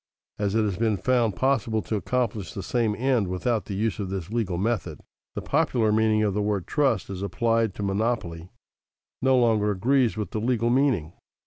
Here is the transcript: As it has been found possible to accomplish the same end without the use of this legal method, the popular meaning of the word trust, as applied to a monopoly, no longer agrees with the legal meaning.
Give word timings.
As 0.39 0.55
it 0.55 0.63
has 0.63 0.77
been 0.77 0.97
found 0.97 1.35
possible 1.35 1.83
to 1.83 1.95
accomplish 1.95 2.55
the 2.55 2.63
same 2.63 2.95
end 2.95 3.27
without 3.27 3.65
the 3.65 3.75
use 3.75 3.99
of 3.99 4.09
this 4.09 4.31
legal 4.31 4.57
method, 4.57 4.99
the 5.35 5.43
popular 5.43 5.91
meaning 5.91 6.23
of 6.23 6.33
the 6.33 6.41
word 6.41 6.65
trust, 6.65 7.07
as 7.11 7.21
applied 7.21 7.75
to 7.75 7.83
a 7.83 7.85
monopoly, 7.85 8.49
no 9.21 9.37
longer 9.37 9.69
agrees 9.69 10.17
with 10.17 10.31
the 10.31 10.41
legal 10.41 10.71
meaning. 10.71 11.13